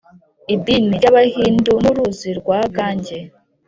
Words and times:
idini 0.53 0.91
ry’abahindu 0.97 1.71
n’uruzi 1.83 2.29
rwa 2.39 2.59
gange 2.75 3.17